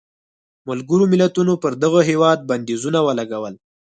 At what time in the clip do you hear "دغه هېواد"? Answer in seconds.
1.83-2.39